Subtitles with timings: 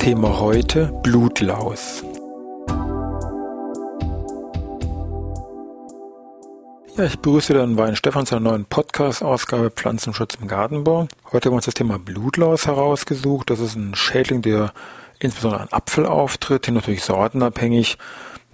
[0.00, 2.02] Thema heute Blutlaus.
[6.96, 11.06] Ja, ich begrüße dann Wein Stefan zu einer neuen Podcast-Ausgabe Pflanzenschutz im Gartenbau.
[11.30, 13.50] Heute haben wir uns das Thema Blutlaus herausgesucht.
[13.50, 14.72] Das ist ein Schädling, der
[15.18, 17.98] insbesondere an Apfel auftritt, natürlich sortenabhängig.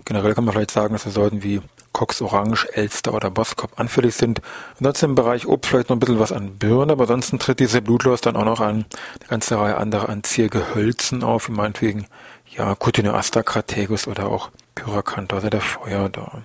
[0.05, 1.61] Generell kann man vielleicht sagen, dass er Sorten wie
[1.97, 4.43] Cox Orange, Elster oder Boskop anfällig sind.
[4.77, 7.81] Ansonsten im Bereich Obst vielleicht noch ein bisschen was an Birne, aber ansonsten tritt diese
[7.81, 8.85] Blutlaus dann auch noch an
[9.19, 12.07] eine ganze Reihe anderer an Ziergehölzen auf, wie meinetwegen
[12.55, 16.45] ja Cutinoaster crategus oder auch Pyracantha, also der Feuerdorn.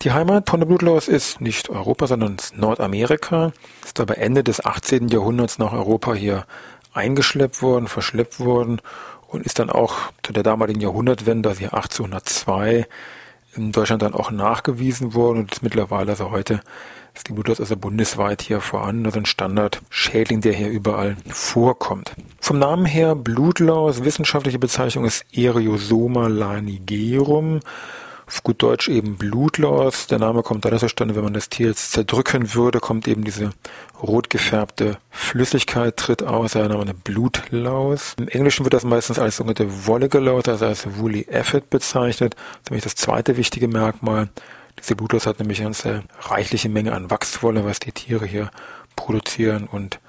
[0.00, 3.52] Die Heimat von der Blutlaus ist nicht Europa, sondern Nordamerika.
[3.84, 5.08] Ist aber Ende des 18.
[5.08, 6.46] Jahrhunderts nach Europa hier
[6.94, 8.80] eingeschleppt worden, verschleppt worden
[9.28, 12.86] und ist dann auch zu der damaligen Jahrhundertwende, also hier 1802,
[13.56, 16.60] in Deutschland dann auch nachgewiesen worden und mittlerweile, also heute,
[17.14, 22.12] ist die Blutlaus also bundesweit hier vorhanden, also ein Standard-Schädling, der hier überall vorkommt.
[22.40, 27.60] Vom Namen her Blutlaus, wissenschaftliche Bezeichnung ist Eriosoma lanigerum
[28.26, 30.06] auf gut Deutsch eben Blutlaus.
[30.08, 33.50] Der Name kommt dadurch zustande, wenn man das Tier jetzt zerdrücken würde, kommt eben diese
[34.02, 38.14] rot gefärbte Flüssigkeit tritt aus, der Name eine Blutlaus.
[38.18, 42.34] Im Englischen wird das meistens als sogenannte wollige Laus, also als Woolly Effet bezeichnet.
[42.34, 44.28] Das ist nämlich das zweite wichtige Merkmal.
[44.78, 48.50] Diese Blutlaus hat nämlich eine sehr reichliche Menge an Wachswolle, was die Tiere hier
[48.94, 50.00] produzieren und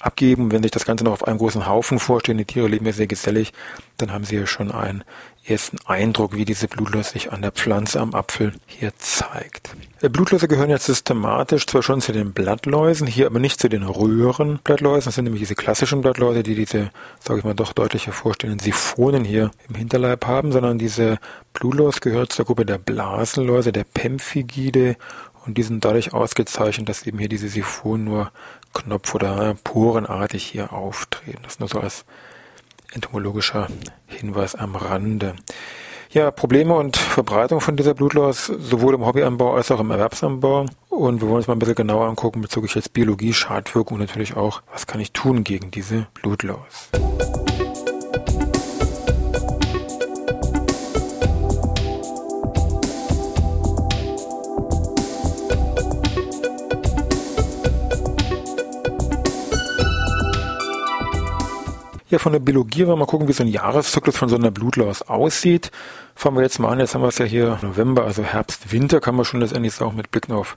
[0.00, 0.52] abgeben.
[0.52, 3.06] Wenn sich das Ganze noch auf einem großen Haufen vorstellen, die Tiere leben ja sehr
[3.06, 3.52] gesellig,
[3.98, 5.04] dann haben sie ja schon einen
[5.48, 9.76] ersten Eindruck, wie diese Blutläuse sich an der Pflanze am Apfel hier zeigt.
[10.00, 13.82] Äh, Blutläuse gehören jetzt systematisch zwar schon zu den Blattläusen, hier aber nicht zu den
[13.84, 15.04] Röhrenblattläusen.
[15.06, 19.24] Das sind nämlich diese klassischen Blattläuse, die diese, sage ich mal, doch deutlich hervorstehenden Siphonen
[19.24, 21.18] hier im Hinterleib haben, sondern diese
[21.52, 24.96] Blutlaus gehört zur Gruppe der Blasenläuse, der Pemphigide
[25.46, 28.32] und die sind dadurch ausgezeichnet, dass eben hier diese Siphonen nur
[28.74, 31.42] knopf- oder porenartig hier auftreten.
[31.42, 32.04] Das nur so als
[32.92, 33.68] entomologischer
[34.06, 35.34] Hinweis am Rande.
[36.10, 40.66] Ja, Probleme und Verbreitung von dieser Blutlaus sowohl im Hobbyanbau als auch im Erwerbsanbau.
[40.88, 44.36] Und wir wollen uns mal ein bisschen genauer angucken bezüglich jetzt Biologie, Schadwirkung und natürlich
[44.36, 46.90] auch, was kann ich tun gegen diese Blutlaus.
[62.08, 64.52] Ja, von der Biologie wollen wir mal gucken, wie so ein Jahreszyklus von so einer
[64.52, 65.72] Blutlaus aussieht.
[66.14, 66.78] Fangen wir jetzt mal an.
[66.78, 69.96] Jetzt haben wir es ja hier November, also Herbst, Winter, kann man schon letztendlich sagen,
[69.96, 70.56] mit Blick auf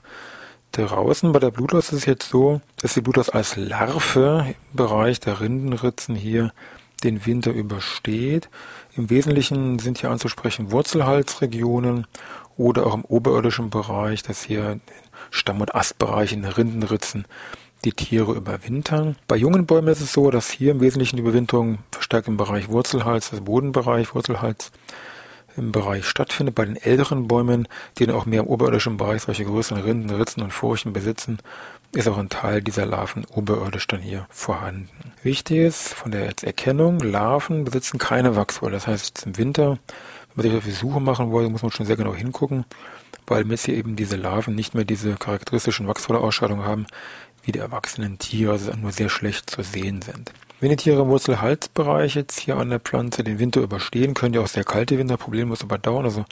[0.70, 1.32] draußen.
[1.32, 5.40] Bei der Blutlaus ist es jetzt so, dass die Blutlaus als Larve im Bereich der
[5.40, 6.52] Rindenritzen hier
[7.02, 8.48] den Winter übersteht.
[8.96, 12.06] Im Wesentlichen sind hier anzusprechen Wurzelhalsregionen
[12.56, 14.78] oder auch im oberirdischen Bereich, dass hier
[15.30, 17.24] Stamm- und Astbereich in den Rindenritzen
[17.84, 19.16] die Tiere überwintern.
[19.26, 22.68] Bei jungen Bäumen ist es so, dass hier im Wesentlichen die Überwinterung verstärkt im Bereich
[22.68, 24.70] Wurzelhals, also Bodenbereich, Wurzelhals
[25.56, 26.54] im Bereich stattfindet.
[26.54, 30.42] Bei den älteren Bäumen, die dann auch mehr im oberirdischen Bereich solche größeren Rinden, Ritzen
[30.42, 31.38] und Furchen besitzen,
[31.92, 35.12] ist auch ein Teil dieser Larven oberirdisch dann hier vorhanden.
[35.22, 38.72] Wichtig ist von der Erkennung, Larven besitzen keine Wachswolle.
[38.72, 39.78] Das heißt, im Winter,
[40.34, 42.64] wenn man sich auf die Suche machen will, muss man schon sehr genau hingucken,
[43.26, 46.86] weil jetzt hier eben diese Larven nicht mehr diese charakteristischen Wachswolleausscheidungen haben,
[47.42, 50.32] wie die erwachsenen Tiere also nur sehr schlecht zu sehen sind.
[50.60, 54.42] Wenn die Tiere im Wurzelhalsbereich jetzt hier an der Pflanze den Winter überstehen, können ja
[54.42, 56.04] auch sehr kalte Winter problemlos überdauern.
[56.04, 56.26] Also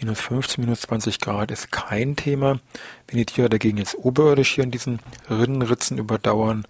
[0.00, 2.60] minus 15, minus 20 Grad ist kein Thema.
[3.06, 6.64] Wenn die Tiere dagegen jetzt oberirdisch hier in diesen Rinnenritzen überdauern,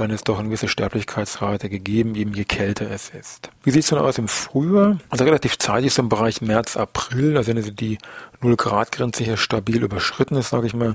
[0.00, 3.50] dann ist doch eine gewisse Sterblichkeitsrate gegeben, eben je kälter es ist.
[3.62, 4.98] Wie sieht es denn aus im Frühjahr?
[5.08, 7.98] Also relativ zeitig so im Bereich März, April, also wenn also die
[8.40, 10.94] 0 Grad Grenze hier stabil überschritten ist, sage ich mal,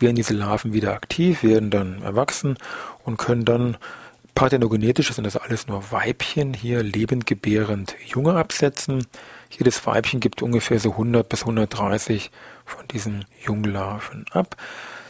[0.00, 2.56] werden diese Larven wieder aktiv, werden dann erwachsen
[3.04, 3.76] und können dann
[4.36, 9.04] parthenogenetisch, sind das alles nur Weibchen, hier lebendgebärend Junge absetzen.
[9.50, 12.30] Jedes Weibchen gibt ungefähr so 100 bis 130
[12.64, 14.54] von diesen Junglarven ab.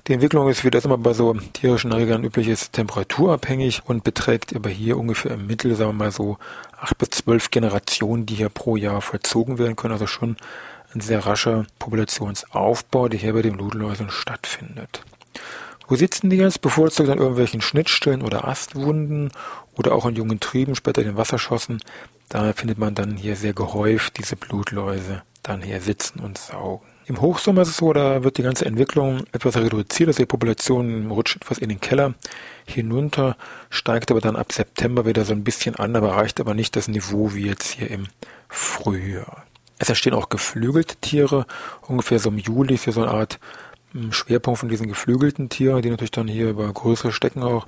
[0.07, 4.55] Die Entwicklung ist, wie das immer bei so tierischen Erregern üblich ist, temperaturabhängig und beträgt
[4.55, 6.39] aber hier ungefähr im Mittel, sagen wir mal so,
[6.81, 9.93] acht bis zwölf Generationen, die hier pro Jahr vollzogen werden können.
[9.93, 10.37] Also schon
[10.95, 15.03] ein sehr rascher Populationsaufbau, der hier bei den Nudelläusen stattfindet.
[15.89, 16.61] Wo sitzen die jetzt?
[16.61, 19.31] Bevorzugt an irgendwelchen Schnittstellen oder Astwunden
[19.75, 21.81] oder auch an jungen Trieben, später den Wasserschossen.
[22.29, 26.87] Da findet man dann hier sehr gehäuft diese Blutläuse dann hier sitzen und saugen.
[27.07, 31.09] Im Hochsommer ist es so, da wird die ganze Entwicklung etwas reduziert, also die Population
[31.09, 32.15] rutscht etwas in den Keller
[32.67, 33.37] hinunter,
[33.71, 36.89] steigt aber dann ab September wieder so ein bisschen an, aber erreicht aber nicht das
[36.89, 38.09] Niveau wie jetzt hier im
[38.49, 39.45] Frühjahr.
[39.79, 41.47] Es entstehen auch geflügelte Tiere,
[41.83, 43.39] ungefähr so im Juli hier so eine Art
[44.13, 47.67] Schwerpunkt von diesen geflügelten Tieren, die natürlich dann hier über größere Stecken auch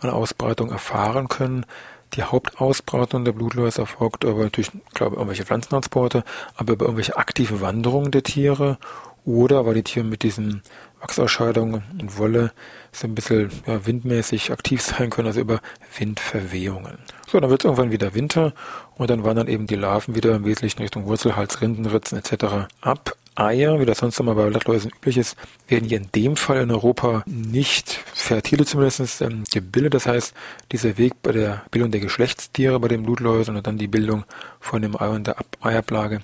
[0.00, 1.66] eine Ausbreitung erfahren können.
[2.14, 6.24] Die Hauptausbreitung der Blutläuse erfolgt aber natürlich, glaube ich, irgendwelche Pflanzentransporte,
[6.56, 8.78] aber über irgendwelche aktive Wanderungen der Tiere
[9.24, 10.62] oder weil die Tiere mit diesen
[11.00, 12.52] Wachsausscheidungen und Wolle
[12.92, 15.60] so ein bisschen ja, windmäßig aktiv sein können, also über
[15.98, 16.98] Windverwehungen.
[17.26, 18.54] So, dann wird es irgendwann wieder Winter
[18.96, 22.68] und dann wandern eben die Larven wieder im Wesentlichen Richtung Wurzelhals, Rindenritzen etc.
[22.80, 23.16] ab.
[23.38, 25.36] Eier, wie das sonst immer bei Blattläusen üblich ist,
[25.68, 29.94] werden hier in dem Fall in Europa nicht fertile zumindest ähm, gebildet.
[29.94, 30.34] Das heißt,
[30.72, 34.24] dieser Weg bei der Bildung der Geschlechtstiere bei den Blutläusen und dann die Bildung
[34.60, 36.20] von dem Ei und der Eiablage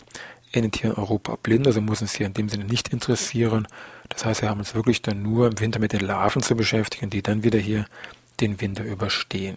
[0.53, 3.67] endet hier in Europa blind, also muss uns hier in dem Sinne nicht interessieren.
[4.09, 7.11] Das heißt, wir haben uns wirklich dann nur im Winter mit den Larven zu beschäftigen,
[7.11, 7.87] die dann wieder hier
[8.41, 9.57] den Winter überstehen.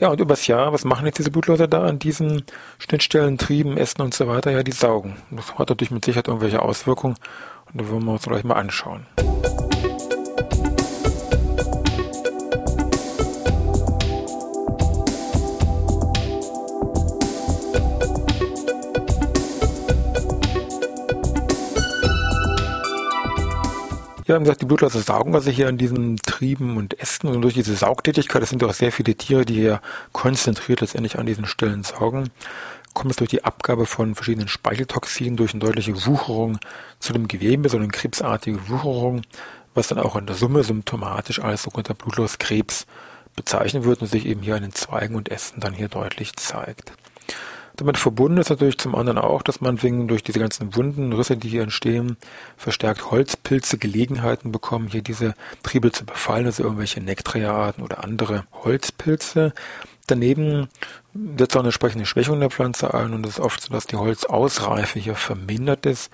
[0.00, 2.44] Ja, und übers Jahr, was machen jetzt diese Blutläuse da an diesen
[2.78, 4.50] Schnittstellen, Trieben, Ästen und so weiter?
[4.50, 5.16] Ja, die saugen.
[5.30, 7.16] Das hat natürlich mit Sicherheit irgendwelche Auswirkungen
[7.70, 9.04] und da wollen wir uns gleich mal anschauen.
[24.30, 27.54] Ja, wie gesagt, die Blutläuse saugen also hier an diesen Trieben und Ästen und durch
[27.54, 29.80] diese Saugtätigkeit, das sind ja auch sehr viele Tiere, die hier
[30.12, 32.30] konzentriert letztendlich an diesen Stellen saugen,
[32.94, 36.60] kommt es durch die Abgabe von verschiedenen Speicheltoxinen durch eine deutliche Wucherung
[37.00, 39.22] zu dem Gewebe, so eine krebsartige Wucherung,
[39.74, 42.86] was dann auch in der Summe symptomatisch als sogenannter Blutlauskrebs
[43.34, 46.92] bezeichnet wird und sich eben hier an den Zweigen und Ästen dann hier deutlich zeigt.
[47.80, 51.38] Damit verbunden ist natürlich zum anderen auch, dass man wegen durch diese ganzen Wunden, Risse,
[51.38, 52.18] die hier entstehen,
[52.58, 59.54] verstärkt Holzpilze Gelegenheiten bekommen, hier diese Triebe zu befallen, also irgendwelche Nektriarten oder andere Holzpilze.
[60.08, 60.68] Daneben
[61.38, 63.96] setzt auch eine entsprechende Schwächung der Pflanze ein und es ist oft so, dass die
[63.96, 66.12] Holzausreife hier vermindert ist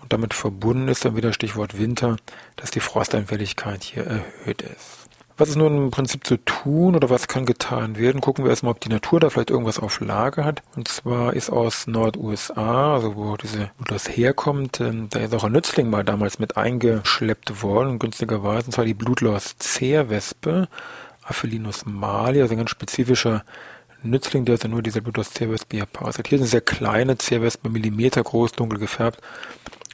[0.00, 2.14] und damit verbunden ist dann wieder Stichwort Winter,
[2.54, 5.07] dass die Frostanfälligkeit hier erhöht ist.
[5.38, 8.20] Was ist nun im Prinzip zu tun oder was kann getan werden?
[8.20, 10.64] Gucken wir erstmal, ob die Natur da vielleicht irgendwas auf Lage hat.
[10.74, 15.52] Und zwar ist aus Nord-USA, also wo diese, wo herkommt, ähm, da ist auch ein
[15.52, 20.66] Nützling mal damals mit eingeschleppt worden, günstigerweise, und zwar die Blutlaus-Zehrwespe,
[21.22, 23.44] Aphelinus mali, also ein ganz spezifischer
[24.02, 26.40] Nützling, der also nur diese Blutlaus-Zehrwespe hier parasitiert.
[26.40, 29.20] Eine sehr kleine Zehrwespe, Millimeter groß, dunkel gefärbt,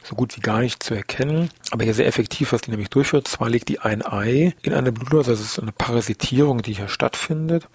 [0.04, 3.26] so gut wie gar nicht zu erkennen, aber hier sehr effektiv, was die nämlich durchführt.
[3.26, 6.88] Zwar legt die ein Ei in eine Blutlaus, also es ist eine Parasitierung, die hier
[6.88, 7.66] stattfindet.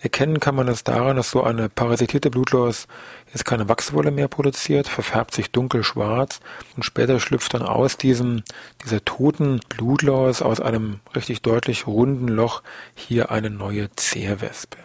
[0.00, 2.86] Erkennen kann man das daran, dass so eine parasitierte Blutlaus
[3.32, 6.38] jetzt keine Wachswolle mehr produziert, verfärbt sich dunkel-schwarz
[6.76, 8.44] und später schlüpft dann aus diesem,
[8.84, 12.62] dieser toten Blutlaus aus einem richtig deutlich runden Loch
[12.94, 14.78] hier eine neue Zehrwespe.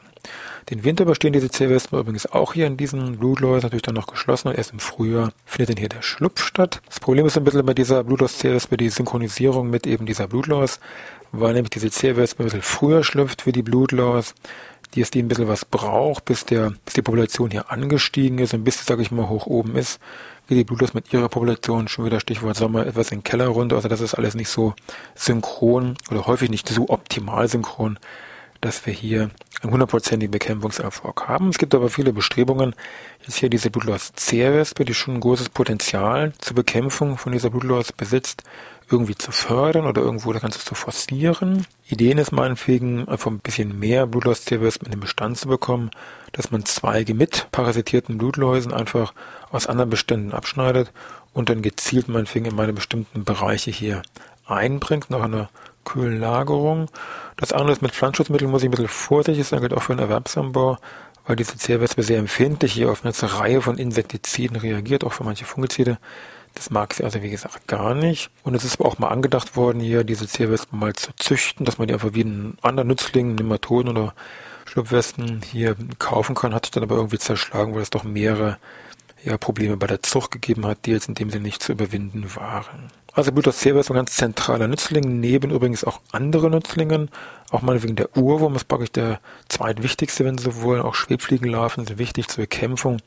[0.70, 4.48] Den Winter überstehen diese Zellwespen übrigens auch hier in diesen Blutläusen, natürlich dann noch geschlossen
[4.48, 6.82] und erst im Frühjahr findet dann hier der Schlupf statt.
[6.88, 10.80] Das Problem ist ein bisschen bei dieser Blutlaus-Zellwespe die Synchronisierung mit eben dieser Blutlaus,
[11.32, 14.36] weil nämlich diese Zellwespe ein bisschen früher schlüpft wie die Blutlaus,
[14.94, 18.54] die es die ein bisschen was braucht, bis der, bis die Population hier angestiegen ist
[18.54, 20.00] und bis, sage ich mal, hoch oben ist,
[20.48, 23.76] geht die Blutlaus mit ihrer Population schon wieder Stichwort Sommer etwas in den Keller runter.
[23.78, 24.74] Also das ist alles nicht so
[25.16, 27.98] synchron oder häufig nicht so optimal synchron,
[28.64, 29.30] dass wir hier
[29.62, 31.50] einen hundertprozentigen Bekämpfungserfolg haben.
[31.50, 32.76] Es gibt aber viele Bestrebungen,
[33.26, 38.44] jetzt hier diese Blutlaus-Zehrwespe, die schon ein großes Potenzial zur Bekämpfung von dieser Blutlaus besitzt,
[38.90, 41.66] irgendwie zu fördern oder irgendwo das Ganze zu forcieren.
[41.88, 45.92] Ideen ist meinetwegen, einfach ein bisschen mehr Blutlaus-Zehrwespen in den Bestand zu bekommen,
[46.32, 49.14] dass man Zweige mit parasitierten Blutläusen einfach
[49.52, 50.92] aus anderen Beständen abschneidet
[51.34, 54.02] und dann gezielt meinetwegen in meine bestimmten Bereiche hier
[54.46, 55.50] einbringt, nach einer
[55.84, 56.88] kühlen Lagerung.
[57.38, 60.00] Das andere ist mit Pflanzenschutzmitteln muss ich ein bisschen vorsichtig sein, gilt auch für den
[60.00, 60.78] Erwerbsanbau,
[61.26, 65.24] weil diese Zierwespe sehr empfindlich hier auf eine ganze Reihe von Insektiziden reagiert, auch für
[65.24, 65.98] manche Fungizide.
[66.56, 68.30] Das mag sie also wie gesagt gar nicht.
[68.44, 71.78] Und es ist aber auch mal angedacht worden, hier diese Zierwespen mal zu züchten, dass
[71.78, 74.14] man die einfach wie einen anderen Nützling, Nematoden oder
[74.66, 78.58] Schlupfwespen hier kaufen kann, hat sich dann aber irgendwie zerschlagen, weil es doch mehrere
[79.24, 82.36] ja, Probleme bei der Zucht gegeben hat, die jetzt in dem Sinne nicht zu überwinden
[82.36, 82.92] waren.
[83.14, 87.10] Also Buttercea ist ein ganz zentraler Nützling, neben übrigens auch andere Nützlingen,
[87.52, 90.82] auch mal wegen der Urwurm ist praktisch der zweitwichtigste, wenn Sie so wollen.
[90.82, 93.00] Auch Schwebfliegenlarven sind wichtig zur Bekämpfung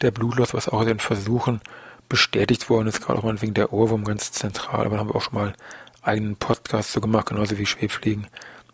[0.00, 1.60] der Blutlaus, was auch in den Versuchen
[2.08, 4.86] bestätigt worden ist, gerade auch mal wegen der Urwurm ganz zentral.
[4.86, 5.52] Aber da haben wir auch schon mal
[6.00, 8.26] einen Podcast so gemacht, genauso wie Schwebfliegen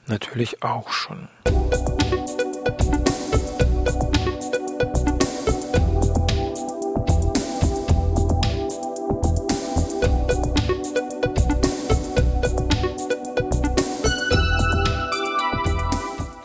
[0.07, 1.29] natürlich auch schon.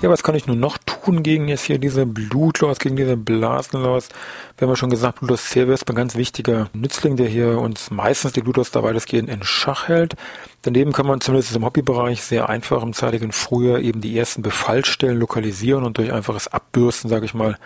[0.03, 4.09] Ja, was kann ich nun noch tun gegen jetzt hier diese Blutlaus, gegen diese Blasenlaus?
[4.57, 7.89] Wir haben ja schon gesagt, Blutlaus cervix ist ein ganz wichtiger Nützling, der hier uns
[7.89, 10.15] meistens die Blutlaus da weitestgehend in Schach hält.
[10.61, 15.17] Daneben kann man zumindest im Hobbybereich sehr einfach im zeitigen Frühjahr eben die ersten Befallstellen
[15.17, 17.57] lokalisieren und durch einfaches Abbürsten, sage ich mal,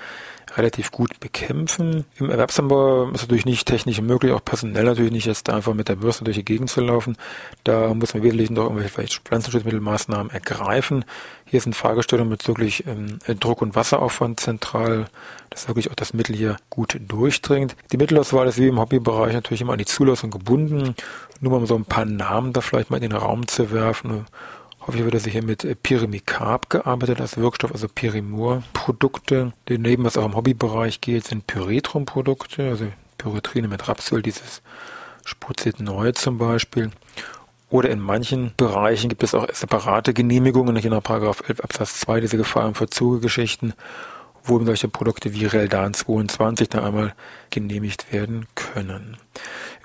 [0.56, 2.06] relativ gut bekämpfen.
[2.17, 5.96] Im Erwerbsanbau ist natürlich nicht technisch möglich, auch personell natürlich nicht, jetzt einfach mit der
[5.96, 7.17] Bürste durch die Gegend zu laufen.
[7.63, 11.06] Da muss man wesentlich noch irgendwelche Pflanzenschutzmittelmaßnahmen ergreifen.
[11.50, 15.08] Hier sind Fragestellungen bezüglich ähm, Druck- und Wasseraufwand zentral,
[15.50, 17.75] dass wirklich auch das Mittel hier gut durchdringt.
[17.92, 20.94] Die Mittelauswahl ist wie im Hobbybereich natürlich immer an die Zulassung gebunden.
[21.39, 24.25] Nur mal um so ein paar Namen da vielleicht mal in den Raum zu werfen
[24.88, 29.51] Häufig wird also hier mit Pyrimicab gearbeitet als Wirkstoff, also Pyrimur-Produkte.
[29.66, 32.88] Daneben, was auch im Hobbybereich geht, sind Pyretrum-Produkte, also
[33.18, 34.62] Pyretrine mit Rapsöl, dieses
[35.25, 36.92] Spruzit neu zum Beispiel.
[37.69, 42.21] Oder in manchen Bereichen gibt es auch separate Genehmigungen, hier nach Paragraph 11 Absatz 2,
[42.21, 43.74] diese Gefahr- und Verzugegeschichten,
[44.45, 47.13] wo solche Produkte wie Reldan 22 da einmal
[47.50, 49.17] genehmigt werden können.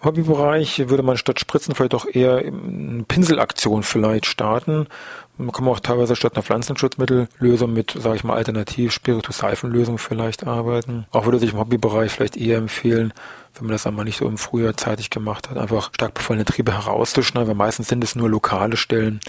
[0.05, 4.87] Hobbybereich würde man statt Spritzen vielleicht auch eher eine Pinselaktion vielleicht starten.
[5.39, 11.07] Man kann auch teilweise statt einer Pflanzenschutzmittellösung mit, sage ich mal, alternativ Spiritus-Seifenlösung vielleicht arbeiten.
[11.11, 13.13] Auch würde sich im Hobbybereich vielleicht eher empfehlen,
[13.55, 16.73] wenn man das einmal nicht so im Frühjahr zeitig gemacht hat, einfach stark befallene Triebe
[16.73, 19.21] herauszuschneiden, weil meistens sind es nur lokale Stellen,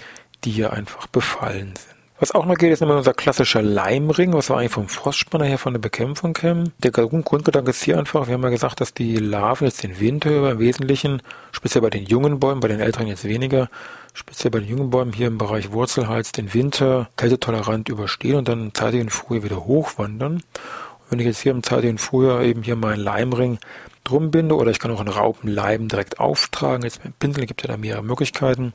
[0.44, 1.93] die hier einfach befallen sind.
[2.20, 5.58] Was auch noch geht, ist immer unser klassischer Leimring, was wir eigentlich vom Frostspanner her
[5.58, 6.72] von der Bekämpfung kennen.
[6.78, 10.30] Der Grundgedanke ist hier einfach, wir haben ja gesagt, dass die Larven jetzt den Winter
[10.30, 13.68] über im Wesentlichen, speziell bei den jungen Bäumen, bei den älteren jetzt weniger,
[14.12, 18.66] speziell bei den jungen Bäumen hier im Bereich Wurzelhals den Winter kältetolerant überstehen und dann
[18.66, 20.34] im zeitigen Frühjahr wieder hochwandern.
[20.34, 23.58] Und wenn ich jetzt hier im zeitigen Frühjahr eben hier meinen Leimring
[24.04, 27.62] drum binde oder ich kann auch einen Raupenleim direkt auftragen, jetzt mit dem Pinsel gibt
[27.62, 28.72] ja da mehrere Möglichkeiten,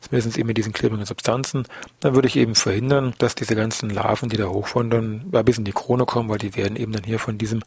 [0.00, 1.64] zumindest eben mit diesen klebrigen Substanzen,
[2.00, 5.64] dann würde ich eben verhindern, dass diese ganzen Larven, die da hochwandern, ja, bis in
[5.64, 7.62] die Krone kommen, weil die werden eben dann hier von diesem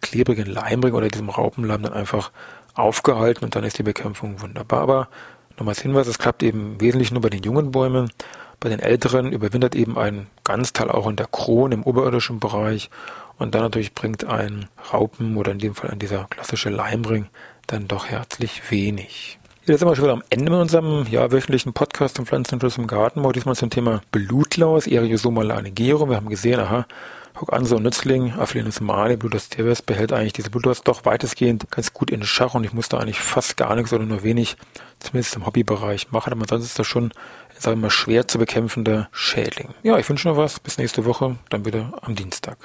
[0.00, 2.30] klebrigen Leimring oder diesem Raupenleim dann einfach
[2.74, 4.80] aufgehalten und dann ist die Bekämpfung wunderbar.
[4.80, 5.08] Aber
[5.56, 8.10] nochmals Hinweis, es klappt eben wesentlich nur bei den jungen Bäumen.
[8.58, 12.90] Bei den älteren überwintert eben ein Ganzteil auch in der Krone im oberirdischen Bereich
[13.38, 17.26] und dann natürlich bringt ein Raupen oder in dem Fall ein dieser klassische Leimring
[17.66, 19.38] dann doch herzlich wenig.
[19.66, 22.86] Jetzt sind wir schon wieder am Ende mit unserem ja, wöchentlichen Podcast zum Pflanzenschutz im
[22.86, 23.32] Gartenbau.
[23.32, 26.08] Diesmal zum Thema Blutlaus, Eriosoma lanigero.
[26.08, 26.86] Wir haben gesehen, aha,
[27.34, 31.92] Guck an, so Nützling, Aphelinus mali, Blutus teres, behält eigentlich diese Blutlaus doch weitestgehend ganz
[31.92, 34.56] gut in Schach und ich musste eigentlich fast gar nichts oder nur wenig,
[35.00, 37.12] zumindest im Hobbybereich machen, aber sonst ist das schon,
[37.58, 39.74] sagen wir mal, schwer zu bekämpfender Schädling.
[39.82, 40.60] Ja, ich wünsche noch was.
[40.60, 42.56] Bis nächste Woche, dann wieder am Dienstag.